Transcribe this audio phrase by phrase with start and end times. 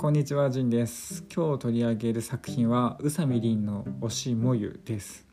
[0.00, 1.26] こんにちは、じんです。
[1.30, 5.26] 今日取り上げる作品は宇佐美凛の推しもゆです。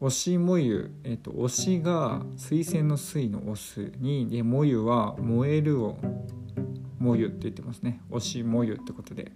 [0.00, 5.98] 推しもゆ、えっと推しが水仙の水の推すにでもゆは燃えるを
[7.00, 8.00] もゆって言ってますね。
[8.08, 9.32] 推しもゆってことで。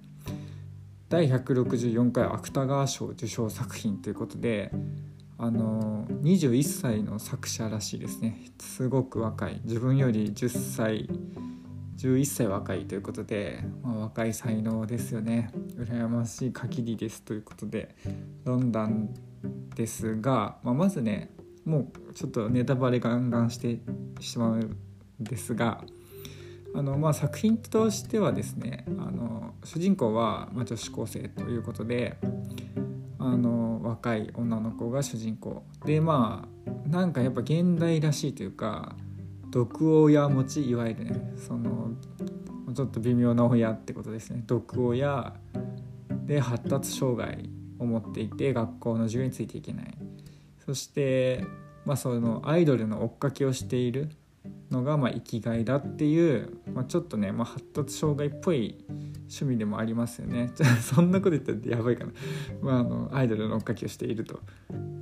[1.09, 4.71] 第164回芥川賞受賞作品ということで、
[5.39, 8.45] あの21歳の作者らしいですね。
[8.61, 9.61] すごく若い。
[9.65, 11.09] 自分より10歳。
[11.97, 15.51] 11歳若いということで、まあ、若い才能ですよね。
[15.77, 17.95] 羨ましい限りですということで
[18.45, 19.15] 読んだん
[19.75, 21.31] ですが、まあ、まずね
[21.65, 23.79] もうちょっとネタバレガンガンして
[24.21, 24.77] しまうん
[25.19, 25.83] ですが
[26.75, 32.17] あの、まあ、作品としてはですねあの主人公は、女子高生ということで
[33.19, 35.65] あの若い女の子が主人公。
[35.85, 36.47] でま
[36.87, 38.95] あなんかやっぱ現代らしいというか
[39.51, 41.91] 毒親持ちいわゆるねその
[42.75, 44.43] ちょっと微妙な親ってことですね。
[44.47, 45.35] 毒親
[46.27, 47.49] で発達障害
[47.79, 49.95] を持っていて学校の授業についていけない。
[50.67, 51.45] そして、
[51.85, 54.11] まあ、そのアイドルの追っかけをしている
[54.71, 58.85] のがま生きがいだっていう、まあ、ちょっとね、まあ、発達障害っぽい
[59.21, 60.51] 趣味でもありますよね。
[60.83, 62.13] そんなこと言ったらやばいかな、
[62.61, 64.41] まあ、あのアイドルの追っかけをしていると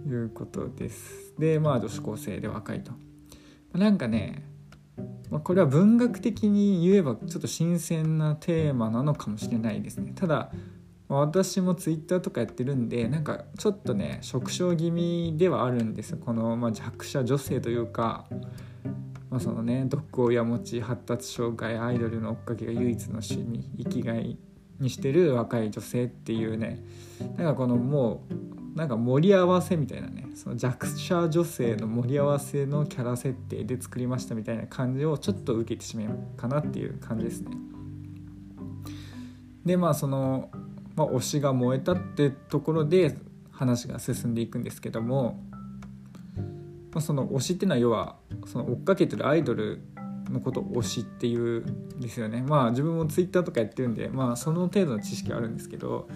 [0.06, 1.34] いうことです。
[1.38, 2.92] でまあ女子高生で若いと。
[3.74, 4.42] なんかね、
[5.30, 10.12] まあ、これは文学的に言えばちょっと新鮮なテーマなのかもしれないですね。
[10.14, 10.52] ただ、
[11.08, 18.26] まあ、私もツイッターとかやってるんでなんかちょっとね縮小気味ではあるんですこの、まあ、弱者女性というか、
[19.28, 24.38] まあ、そのね毒親持ち発達障害アイドルの追っかけが唯一の趣味生きがい
[24.80, 26.82] にしてる若い女性っていうね
[27.36, 37.50] なんかこのもうなんか盛り合わせみたいなねその弱者女性の盛り合わせのキャラ設定で作りましたみたいな感じをちょっと受けてしまうかなっていう感じですね。
[39.64, 40.50] でまあその、
[40.96, 43.16] まあ、推しが燃えたってところで
[43.52, 45.40] 話が進んでいくんですけども、
[46.92, 48.16] まあ、その推しっていうのは要は
[48.46, 49.80] その追っかけてるアイドル
[50.30, 52.42] のことを推しっていうんですよね。
[52.42, 56.08] まあ自分もツイッターとかやってるんでまあその程度の知識はあるんですけど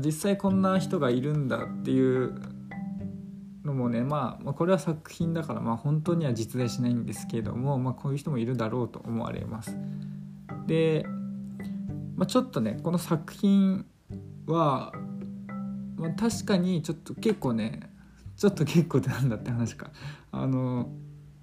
[0.00, 2.34] 実際こんな人がいるんだっていう
[3.64, 9.76] のもね、まあ、これは作品だからまあ本当には実在しないんですけれども、まあ、こういう人もいるだろうと思われます。
[10.66, 11.04] で、
[12.16, 13.86] まあ、ちょっとねこの作品
[14.46, 14.92] は、
[15.96, 17.90] まあ、確かにちょっと結構ね
[18.36, 19.90] ちょっと結構ってなんだって話か
[20.32, 20.90] あの、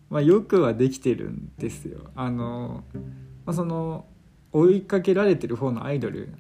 [0.09, 2.11] まあ、よくはできてるんですよ。
[2.16, 2.84] あの
[3.45, 4.06] まあ、その
[4.51, 6.34] 追いかけられてる方のアイドル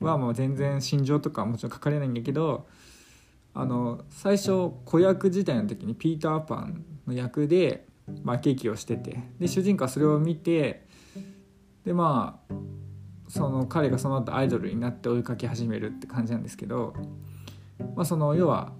[0.00, 2.66] はもう全然心情とかはもちろん書かれないんだけど
[3.54, 7.86] あの最初子役時代の時にピーター・パンの役で
[8.24, 10.86] 負け劇をしててで主人公はそれを見て
[11.84, 12.54] でまあ
[13.28, 16.94] その彼がその後アイドルになって追いかけ始めるって感じなんですけど、
[17.94, 18.72] まあ、その要は、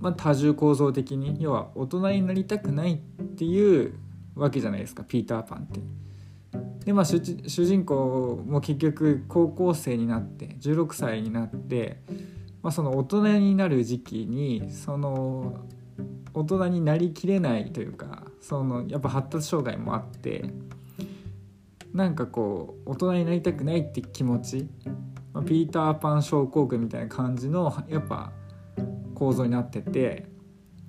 [0.00, 2.98] まあ、多重構造的に要は大人になりたくないっ
[3.36, 3.94] ていう
[4.34, 5.80] わけじゃないですかピーター・パンって。
[6.84, 7.18] でまあ主
[7.64, 11.98] 人公も結局高校生になって16歳になって、
[12.62, 15.64] まあ、その大人になる時期にその
[16.34, 20.44] 大人になりきれないというかそのやっぱ発達障害もあって
[21.92, 24.68] なんかこう大人になりたくないって気持ち、
[25.32, 28.32] まあ、ピーター・パン症候群みたいな感じのやっぱ
[29.14, 30.26] 構造になってて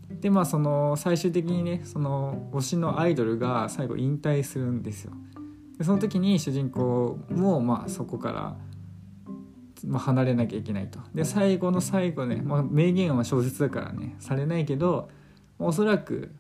[0.10, 5.14] でまあその最終的にねその推しのアイドルが最後引退するんですよ。
[5.78, 8.56] でその時に主人公もまあそこから、
[9.86, 15.10] まあ、離れなきゃいけないとで最後の最後ね、まあ、名言は小説だからねされないけど
[15.60, 16.32] おそらく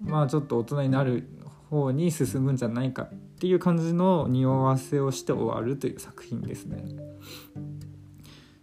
[0.00, 1.28] まあちょっと大人になる
[1.70, 6.84] 方に進むんじゃないかっていう感じの匂わせをして終わるという作品ですね。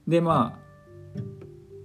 [0.07, 0.63] でまあ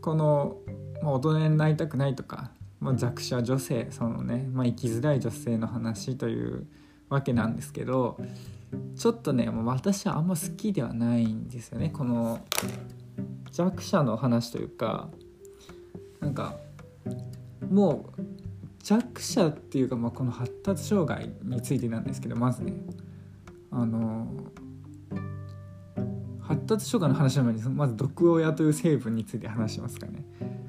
[0.00, 0.58] この、
[1.02, 2.50] まあ、大人になりたくないとか、
[2.80, 6.66] まあ、弱者女性そのね、まあ、生きづらい女性の話という
[7.08, 8.18] わけなんですけど
[8.96, 11.90] ちょっとねもう私はあんま好きではないんですよね。
[11.90, 12.40] この
[13.50, 15.08] 弱者の話というか
[16.20, 16.56] なんか
[17.70, 18.22] もう
[18.82, 22.72] 弱者っていうか、まあ、この発達障害についてなんですけどまずね
[23.70, 24.26] あの
[26.48, 30.24] 発達障害の話の前にまず毒親という成分について話しますかね。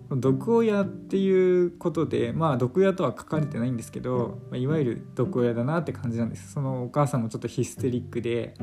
[0.09, 6.51] 毒親っていうことでまあ毒親とは書かれてないんですけど、まあ、いわゆる毒親だなって感じなんです。
[6.51, 8.55] そのお母さんもちょっとヒステリックで。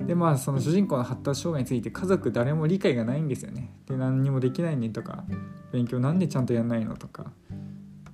[0.00, 3.70] でまあその主人公の発達障害について家族誰も理解がないんですよね。
[3.86, 5.24] で何にもできないねとか
[5.70, 7.30] 勉強なんでちゃんとやんないのとか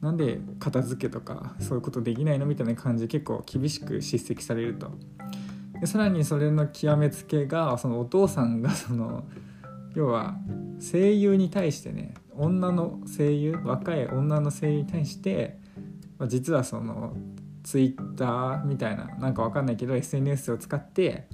[0.01, 4.91] なんで片付けとかそういうことできないのみたいな感じで結構厳しく叱責されると。
[5.81, 9.25] でさらにそれの極めつけがそのお父さんがその
[9.95, 10.37] 要は
[10.93, 15.59] 声優に対してね女の声優若い女の声優に対して、
[16.19, 17.17] まあ、実はその
[17.63, 21.29] ツイッターみたいななんかわかんないけど SNS を使って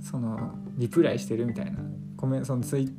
[0.00, 1.78] そのリプライしてるみたいな
[2.16, 2.94] コメそのツイ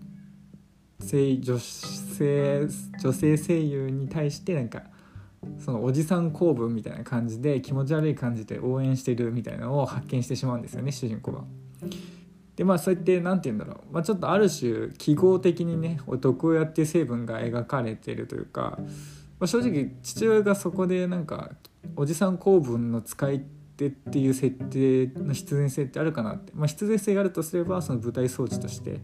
[0.99, 2.67] 女性
[2.99, 4.83] 女性声優に対してなんか
[5.59, 11.43] そのおじさん公文みたいな感じで気持ち悪い感じで応援してるみたいなのを発見してしまうんですよね主人公は。
[12.55, 18.79] でまあそうやって何て言うんだろう、まあ、ちょっとある種記号的にね毒親っていう成分が描かれてるというか、
[19.39, 21.51] まあ、正直父親がそこでなんか
[21.95, 23.45] おじさん公文の使い
[23.77, 29.01] 手っていう設定の必然性ってあるかなって、まあ、必然性があるとすればその舞台装置として、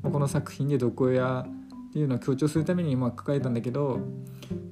[0.00, 3.98] まあ、この作品で毒親っていうのを強調するためにまあ書かれたんだけど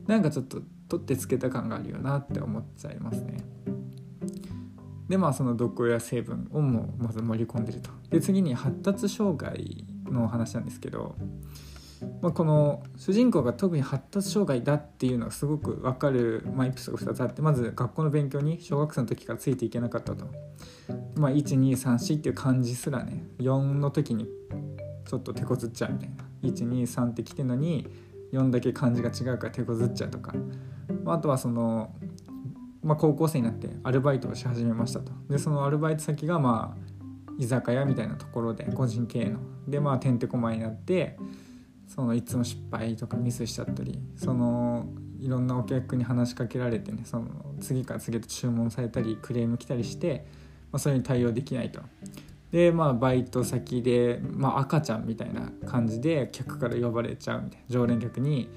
[0.07, 3.39] なんかちょっと取ってつけた感があるよなって思っちゃいますね。
[5.09, 7.91] でまあその毒親成分をもまず盛り込んでると。
[8.11, 11.15] で次に発達障害の話なんですけど、
[12.21, 20.27] まあ、この主人公が特に発達障害だっていうのがすごく分かる、まあ、エピソードが2つあってまず学校の勉強に小学生の時からついていけなかったと。
[21.17, 24.29] まあ、1234っていう漢字すらね4の時に
[25.07, 27.89] ちょっと手こずっちゃうみたいな123って来てるのに
[28.33, 30.35] 4だけ漢字が違うから手こずっちゃうとか、
[31.07, 31.95] あ、とはその、
[32.83, 35.13] まあ、高校生になってアルバイトをし始めましたと。
[35.29, 36.91] でそのアルバイト先がまあ
[37.39, 39.41] 居酒屋みたいなところで個人経営の。
[39.69, 41.19] でまあてんてこまいになって
[41.87, 44.87] そのいつも失敗とかミスしちゃったりその
[45.19, 47.27] いろんなお客に話しかけられてねその
[47.61, 50.25] 次から次へと注文されたりクレーム来たりして、
[50.73, 51.81] まあ、それに対応できないと。
[52.51, 57.65] でまあバイト先で、まあ、赤ちゃんみたいな感じで客から呼ばれちゃうみたいな。
[57.69, 58.49] 常連客に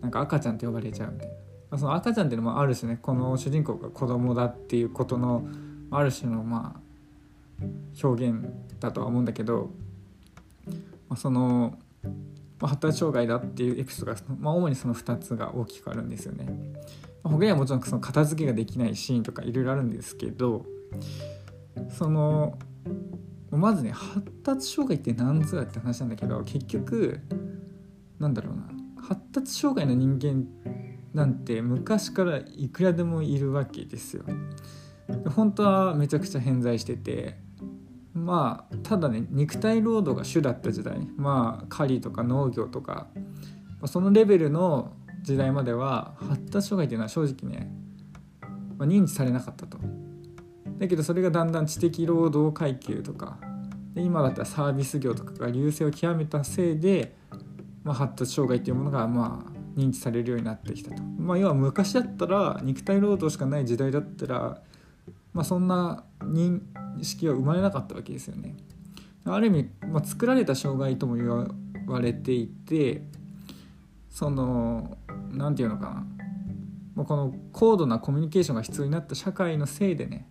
[0.00, 1.34] なんか赤ちゃんって呼ばれちゃうみたいな、
[1.70, 5.46] まあ、その赤ちゃんっていうのもある種ねこの主人公が子供だっていうことの
[5.90, 6.86] ある種のまあ
[8.02, 8.44] 表現
[8.80, 9.70] だとは思うんだけど、
[11.08, 11.78] まあ、その、
[12.60, 16.46] ま、発達障害だっていうエピソードが、まあ、主にその2つが大きくあるんですよね。
[17.22, 20.64] まあ、他にはもちろんその片付けができないシーンとかいろいろあるんですけど
[21.90, 22.58] その
[23.50, 27.20] まずね発達障害って何ぞやって話なんだけど結局
[28.18, 28.62] なんだろうな
[29.02, 30.46] 発達障害の人間
[31.16, 34.24] なんて昔からいくらでもいるわけですよ。
[35.34, 37.38] 本当はめちゃくちゃ偏在してて
[38.12, 43.06] まあただね肉体労働が主だった時代まあ狩りとか農業とか
[43.86, 44.92] そのレベルの
[45.22, 47.70] 時代までは発達障害っていうのは正直ね、
[48.76, 49.78] まあ、認知されなかったと。
[50.78, 53.38] だけどそれがだんだん知的労働階級とか
[53.94, 57.16] で今だったらサービス業とかが流星を極めたせいで、
[57.84, 61.02] まあ、発達障害っていうものがまあ認知されるようになってきたと。
[61.02, 64.62] まあ、要は昔だったら肉体労働しかない時代だったら、
[65.32, 66.60] まあ、そんな認
[67.02, 68.56] 識は生まれなかったわけですよね。
[69.32, 71.28] ある意味、まあ、作られた障害とも言
[71.86, 73.02] われていて
[74.08, 74.96] その
[75.32, 76.06] 何て言うのかな、
[76.94, 80.28] まあ、この高度なコミュニケーションが必要になった社会のせいでね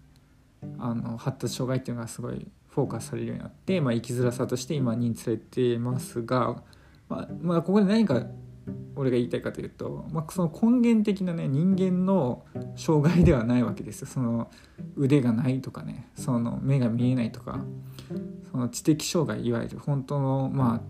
[0.79, 6.61] あの発達障害っていうのがすごいフォーカスされるようになって、まあ、生きづらさとして今認知されていますが、
[7.07, 8.25] まあ、まあ、ここで何か
[8.95, 12.45] 俺が言いたいかというと、まあ、その根源的なね人間の
[12.75, 14.07] 障害ではないわけですよ。
[14.07, 14.49] その
[14.95, 17.63] 腕がないとかねその目が見えないとか
[18.51, 20.81] その知的障害いわゆる本当のま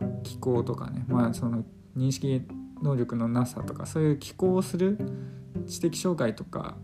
[0.00, 1.64] あ気候とかねまあその
[1.96, 2.42] 認識
[2.82, 4.98] 能力のなさとかそういう気候をする
[5.66, 6.76] 知的障害とか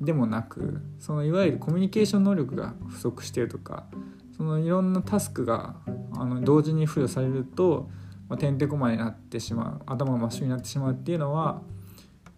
[0.00, 3.86] でもなくそのいわゆるコミュニケーション能力が不足してるとか
[4.36, 5.76] そのいろんなタスクが
[6.16, 7.88] あの同時に付与されると、
[8.28, 11.62] まあ、てんてこまになってしまう頭が真っ白になってしまうっていうのは、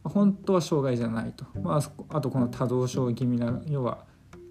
[0.09, 4.05] 本当は障害じゃないと、まあ、あとこの多動症気味な要は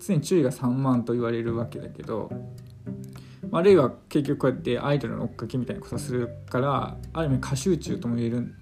[0.06, 2.30] 常に注意が散漫と言われるわけだけど
[3.52, 8.54] あるいは結局こうやってアイドルの追っかけみたいなことをするからある意味過集中とも言える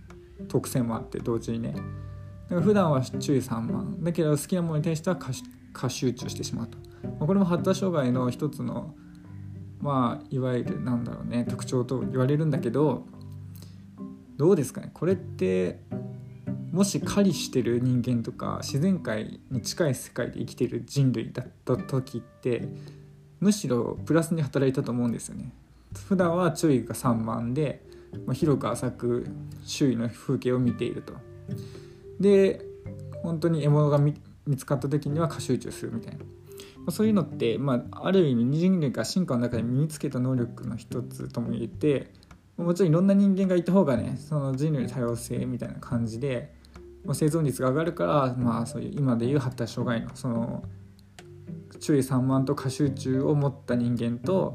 [0.48, 1.72] 特性もあって同時にね。
[1.72, 4.04] だから普段は注意散漫。
[4.04, 8.94] だけど好きなものに対しては過集中してしまうと、まあ、これも発達障害の一つの
[9.84, 13.06] まあいわゆるなんだろうね特徴と言われるんだけど
[14.38, 14.90] どうですかね？
[14.94, 15.82] これって
[16.72, 22.68] もし狩りしてる人間とか自然界に近い世界で生きてる人類だった時って
[23.42, 25.52] むしろプラスに働いたと思うんですよね。
[26.08, 27.84] 普段は注意が散漫で、
[28.26, 29.28] まあ、広く浅く
[29.66, 31.14] 周囲の風景を見ていると。
[32.20, 32.66] で
[33.22, 34.16] 本当に獲物が見
[34.58, 36.26] つかった時には過集中するみたいな、
[36.92, 42.12] そういうのって、まあ、ある意味人類が進化の中で身につけた能力の一つとも言えて
[42.58, 46.54] もちろんいろんな人間がいた方がねその人類の多様性みたいな感じで、
[47.06, 50.64] まあ、生存率が上がるから、まあ、そういう今でいう発達障害のその
[51.80, 54.54] 注意散漫と過集中を持った人間と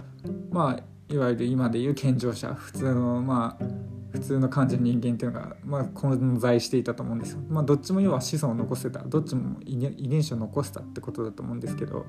[0.50, 3.64] まあいわゆる今でいう健常者普通のまあ
[4.12, 7.40] 普通の感じの人間っていうのが、まあ、混在していたと思うんですよ。
[7.48, 12.06] まあ、どっちも要は子孫を残せたどっちも遺伝子を残したってことだと思うんですけど、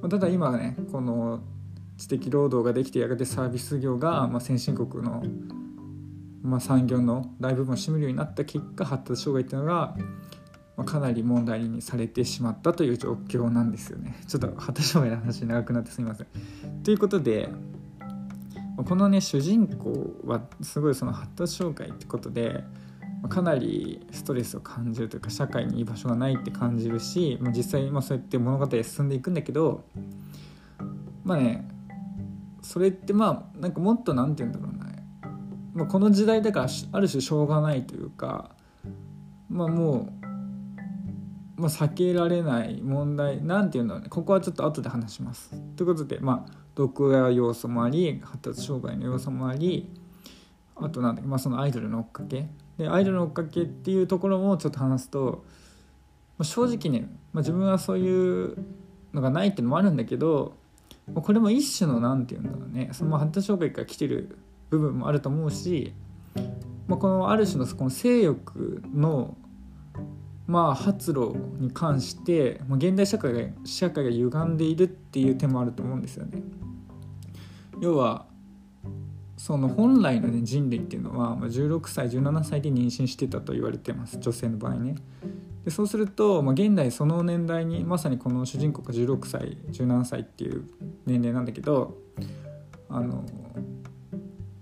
[0.00, 1.40] まあ、ただ今はねこの
[1.98, 5.22] 知的労働ができてやがてサービス業が、まあ、先進国の、
[6.42, 9.96] まあ、産業の大部分を占めるようになった結果発達障害っていうのが、
[10.76, 14.16] まあ、かなり問題にされてしまったという状況なんですよね。
[14.26, 16.26] ちょっと発達障害の話長くなってすみません。
[16.84, 17.50] ということで
[18.84, 22.62] このね主人公はすごいその発達障害ってことで
[23.28, 29.84] かなりストレスを感じるというか社会に居場所がないって感じるし、まあ、実際まそうやって物語が進んでいくんだけど
[31.24, 31.68] まあね
[32.62, 34.86] それってまあなんかもっと何て言うんだろうな、
[35.74, 38.50] まあ、この時代だからある種しょうがないというか
[39.48, 40.12] まあも
[41.56, 45.50] う、まあ、避けられない問題なんていうねここはちょっと後で話します。
[45.76, 49.90] ということでまあ毒親要素もあり発達障害の要素もあり
[50.76, 52.46] あとなんだっけ、まあ、そのアイドルの追っかけ
[52.78, 55.44] でアイドルの追っかけっていうところもちょっと話すと、
[56.38, 58.64] まあ、正直ね、まあ、自分はそういう
[59.12, 60.54] のがないっていうのもあるんだけど
[61.12, 64.38] これも一種の何て言うんだろうねその発達障害から来てる
[64.70, 65.92] 部分もあると思うし、
[66.86, 69.36] まあ、このある種のこの性欲の
[70.46, 76.40] まあ発露に関して、まあ、現代社会が社会が歪んでいるっていう点もあると思うんですよね。
[77.80, 78.26] 要は
[79.36, 84.96] その本来の、ね、人類っていうのは16歳17歳で妊娠してたと言われてます女性の場合ね。
[85.64, 90.64] でそうすると、まあ、現代その年代にまさにこの主人公が16歳17歳っていう
[91.06, 91.96] 年齢なんだけど
[92.88, 93.24] あの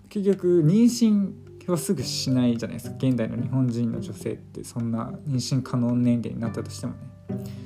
[0.08, 7.65] 結局妊娠はすぐしないじゃないですか現代の日本人の女性ってそんな妊娠可能年齢になったとしてもね。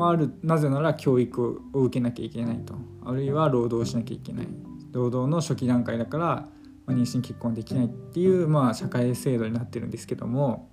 [0.00, 2.74] まあ、るなぜなら教育を受けなきゃいけないと。
[3.04, 4.46] あるいは労働しなきゃいけない。
[4.92, 6.48] 労働の初期段階だから、
[6.86, 10.70] ま、妊娠結婚できないっていう、まあ、社会制度になってるんですけども、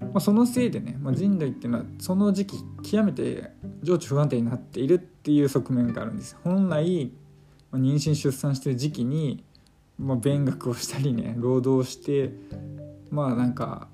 [0.00, 3.52] まあ、そのせいでね、まあ、人類っていうのはその時期極めて
[3.84, 6.36] 情緒不安定になっているっていう側面があるんです。
[6.42, 7.12] 本来、
[7.70, 9.44] ま、妊娠出産してる時期に、
[9.96, 12.32] ま、勉学をしたりね労働して
[13.12, 13.86] まあなんか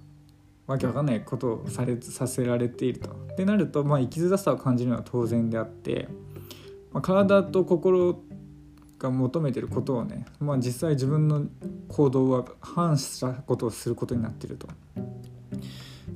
[0.67, 3.11] わけわかんないことをされさせられていると。
[3.11, 6.09] ってなると、まあ、生きづらさを感じるのは当然であって、
[6.93, 8.21] まあ、体と心
[8.99, 11.47] が求めてることをね、まあ、実際自分の
[11.89, 14.69] 行動は反したことをすることになっていると。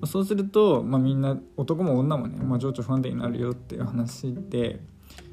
[0.04, 4.80] そうすると、まあ、みんな男も女もね、まあ、情緒不安定になるよっていう話で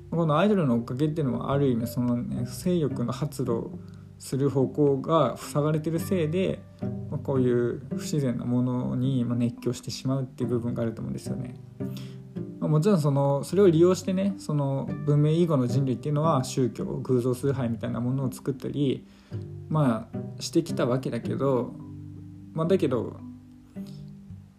[0.09, 3.71] このアイドルの追っかけっていうのはある意味そのね性欲の発露
[4.23, 6.61] する方向が塞がれてるせいで、
[7.11, 11.55] まあ、こういう不自然なものに熱狂してしまうっていう部分があると思うんですよね。
[12.61, 19.05] まあ、もちろんそのそれを利用してねその文明以後の人類っていうのは宗教偶像崇拝みたいなものを作ったり
[19.67, 21.73] まあしてきたわけだけど、
[22.53, 23.19] まあ、だけど、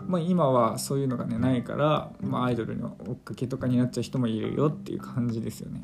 [0.06, 5.80] まあ、今はそういうのがねないから、まあ、アイドルの追っかけとかになっちゃう人もいるよっていう感じですよね。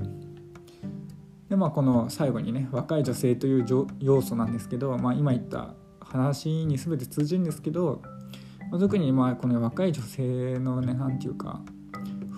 [1.51, 3.67] でまあこの最後にね若い女性という
[3.99, 8.01] 要素なんですけど、まあ、今言った話に全て通じるんですけど、
[8.71, 11.61] まあ、特にまあこの若い女性のね何て言うか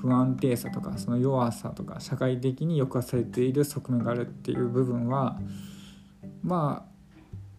[0.00, 5.38] 不安定さとかその弱さとか社会的に抑圧されている側面があるっていう部分は
[6.42, 6.86] ま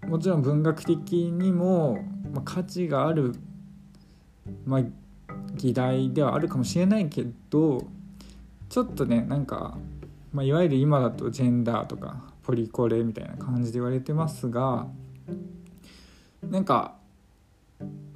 [0.01, 1.97] あもちろん文学的にも、
[2.43, 3.35] 価値がある、
[4.65, 4.81] まあ、
[5.55, 7.87] 議題ではあるかもしれないけど
[8.67, 9.77] ちょっとねなんか
[10.33, 14.87] まあ、いわゆる今だとジェンダーとかポリコレみたいな感じで言われてますが
[16.41, 16.95] なんか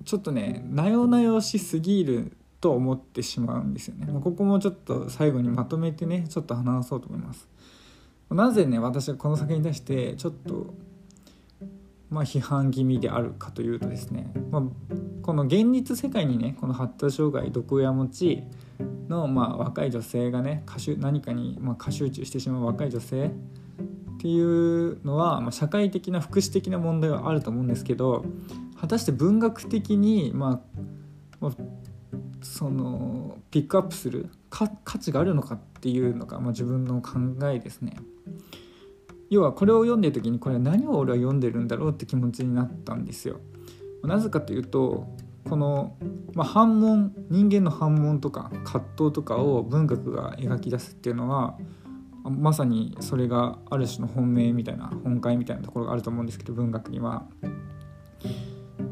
[0.04, 7.48] ちょっとねなよなよしすぎると思ってしまうんですよね、まあ、ここもちょっと最後にまとめてねちょっと話そうと思います。
[8.30, 10.74] なぜね私はこの作品に対してちょっと
[12.10, 14.64] まあ批判気味であるかというとですね、まあ、
[15.22, 18.44] この現実世界にねこの発達障害毒親持ち
[19.10, 28.26] の、まあ、若い女性がね過集何かに、まあ、過集中してしまう若い女性っていうのは、まあ、社会的な福祉的な問題はあると思うんですけど
[28.80, 30.80] 果たして文学的に、まあ、
[31.40, 31.52] まあ、
[32.42, 37.96] そのピックアップする価値があるのかっていうのが、まあ、自分の考えですね。
[39.30, 43.40] 要はこれを読んでる時にこれは何を俺は読んでるんだろうって気持ちになったんですよ。
[44.04, 45.08] なぜかというと
[45.50, 45.96] この、
[46.34, 51.58] まあ、反問人間の反問とか葛藤とかを文学が描き出すっていうのは
[52.24, 57.26] まさにそれがある種の本命みたいな本会みたいなところがあると思うんですけど文学には。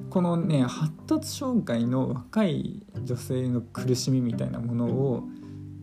[0.10, 5.24] このね発達障害の若い女性の苦しみみたいなものを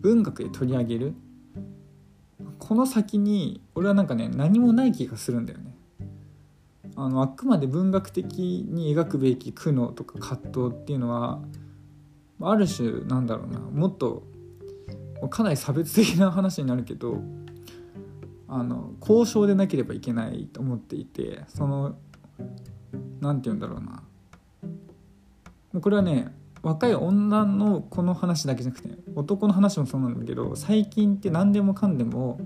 [0.00, 1.14] 文学で取り上げる
[2.58, 5.71] この先に俺はなんかね何もない気がするんだよね
[7.02, 11.40] あのあくまで文学的に描くべき苦悩とか葛藤っていうのは
[12.40, 14.22] ある種なんだろうなもっと
[15.28, 17.20] かなり差別的な話になるけど
[18.46, 21.96] あの交渉でなければいけないと思っていてその
[23.20, 24.02] 何て言うんだろうな。
[25.80, 26.32] これはね
[26.62, 32.38] 若い女の子の話だけじゃなくて男の話もそうなんだけど最近って何でもかんでも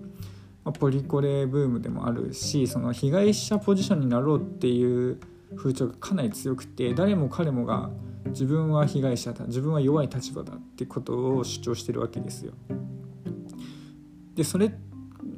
[0.66, 5.20] まポリコレブームでもあるしその被害者ポジションになろうっていう
[5.56, 7.88] 風潮がかなり強くて誰も彼もが
[8.26, 12.52] 自分は被害者だ自分は弱い立場だってことを主張してるわけですよ。
[14.34, 14.72] でそれ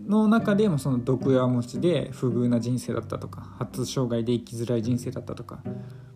[0.06, 5.60] の中でもその毒親持ちで不遇な人生だったとか発障害で生きづらい人生だったとか、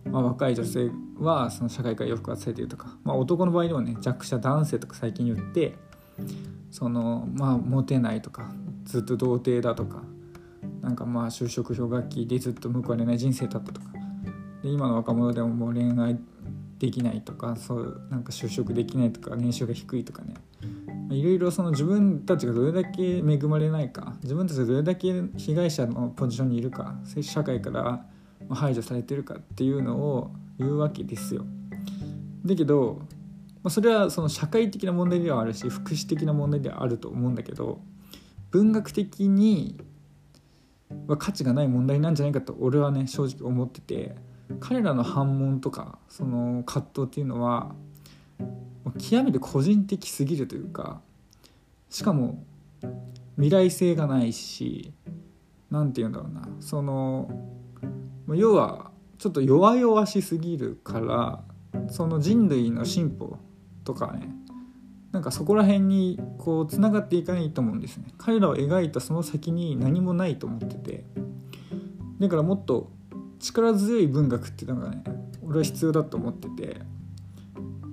[0.05, 0.89] まあ、若い女性
[1.19, 5.75] はその社会から抑圧されているとか、まあ、男の場合でもね弱者男性とか最近言って
[6.71, 8.51] そのまあモテないとか
[8.85, 10.03] ずっと童貞だとか
[10.81, 13.87] なんかまあ就職氷河期でずっと報われない人生だったとか
[14.61, 16.19] で今の若者でももう恋愛
[16.79, 20.33] できないとかそうなんか就職できないとか年収が低いとかね
[21.09, 28.05] いろいろその自分たちがどれだけ恵まれないか自分たちがどれだけ被害者のポジションにいるか社会から
[28.49, 31.45] 排除されてるかっていうのを言うわけですよ。
[32.45, 33.01] だけど、
[33.63, 37.79] まあ、それはその社会的な問題ではあるし福祉的な問題ではあると思うんだけど
[38.53, 39.75] 文学的に
[41.07, 44.15] は価値がない問題なんじゃないかと俺はね正直思ってて
[44.59, 47.73] 彼らの反問とかその葛藤っていうのは
[48.99, 51.01] 極めて個人的すぎるというか
[51.89, 52.43] しかも
[53.37, 54.93] 未来性がないし
[55.71, 57.27] 何て言うんだろうなその
[58.27, 61.43] 要はちょっと弱々しすぎるから
[61.89, 63.39] その人類の進歩
[63.83, 64.29] とかね
[65.13, 68.05] なんかそこら辺にこうつながっていかないと思うんですね。
[68.17, 71.05] 彼らを描いたその先に何もないと思ってて。
[72.19, 72.91] だからもっと
[73.39, 75.03] 力強い文学っていうのがね
[75.43, 76.81] 俺は必要だと思ってて。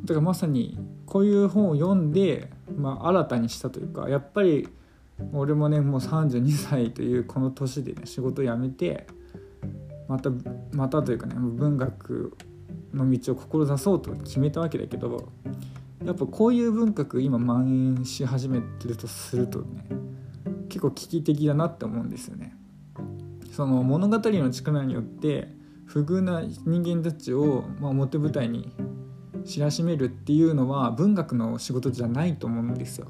[0.05, 4.69] だからまさにこういう本を読んで、まあ、新たにしたというかやっぱり
[5.35, 9.07] 俺もねもう32歳というこの年でね仕事辞めて
[10.09, 10.31] また
[10.73, 12.35] またというかね文学
[12.95, 15.29] の道を志そうと決めたわけだけど
[16.05, 19.87] やっぱこういう文学今蔓延し始めてるとするとね
[20.69, 22.55] 結構危機的だなって思うんですよね。
[23.53, 25.49] その物語の力によって
[25.85, 28.73] 不遇な人間たちを、まあ、表舞台に
[29.45, 33.09] 知らしめるっていうのは文学の仕事じゃないと思うんですよ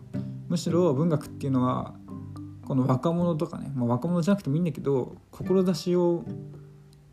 [0.48, 1.94] むしろ文学っていうのは
[2.66, 6.24] この若者とかね、まあ、若者じゃなくてもいいんだけど志を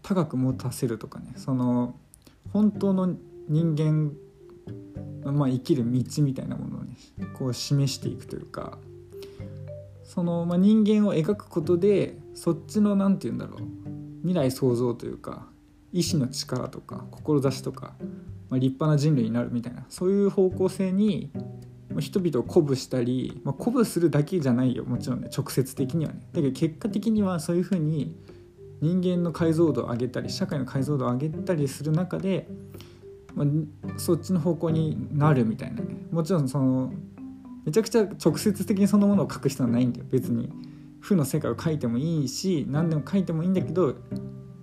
[0.04, 1.96] 高く持たせるとかねその
[2.54, 3.16] 本当の
[3.50, 4.14] 人間
[5.32, 6.82] まあ、生きる道みたいなものを
[7.38, 8.78] こう示していくというか
[10.04, 13.62] その、まあ、人間を描くことでそっちの何て言うんだろう
[14.22, 15.48] 未来創造というか
[15.94, 17.94] 意志の力とか志とか
[18.50, 21.32] まあ、立派な人類になるみたいなそういう方向性に
[22.00, 26.20] 人々を鼓舞したり、まあ、鼓舞するだけじゃないよもちろんね直接的にはね。
[26.34, 28.16] だけど結果的にはそういうふうに
[28.82, 32.48] 人間の解像度を上げたり社会の解像度を上げたりする中で、
[33.38, 35.96] まあ、そっちの方向になるみたいなね。
[36.12, 36.92] もちろんその
[37.66, 40.06] めちゃくちゃ直接的にそのものを書く必要はないんだよ。
[40.10, 40.52] 別に。
[41.00, 43.96] 負の世界を書いてもいいし何でも書いてもいいんだけど、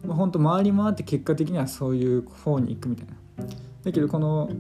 [0.05, 3.15] まあ、ほんと回り回って結果的にはそういう方に行くみたいな。
[3.85, 4.51] だけどこの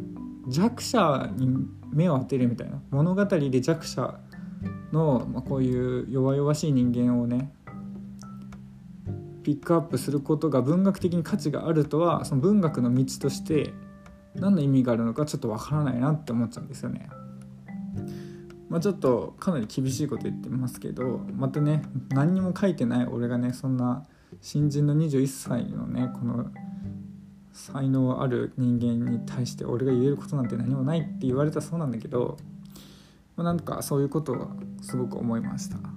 [0.48, 2.80] 弱者に目を当てるみたいな。
[2.90, 4.20] 物語で弱者
[4.92, 7.52] の、まあ、こういう弱々しい人間をね
[9.42, 13.74] ピックアップすることが文学的に価値があるとはその文学の道として
[14.34, 17.08] 何の意味があるのかちょっとわからないなって思っちゃうんですよね。
[18.68, 24.04] まあ、ちょっとかなり厳しいこと言ってますけどまたね何にも書いてない俺がねそんな
[24.40, 26.50] 新人の21歳のねこの
[27.52, 32.36] 才能ある人間に対して俺が言えることなんて何もないって言われたそうなんだけど、
[33.36, 34.48] まあ、なんかそういうことは
[34.82, 35.94] すごく思いました、ま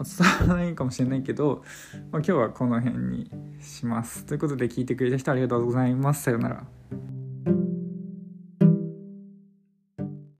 [0.00, 1.64] あ、伝わらないかもしれないけど、
[2.12, 3.30] まあ、今日はこの辺に
[3.62, 4.26] します。
[4.26, 6.24] ということで聞いてくれた人ありがとうございます。
[6.24, 6.64] さようなら。